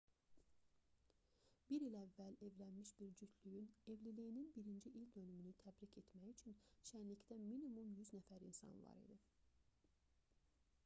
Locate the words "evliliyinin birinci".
3.93-4.93